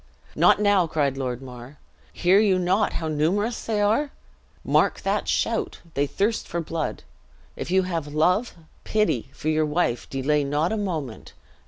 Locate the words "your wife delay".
9.49-10.43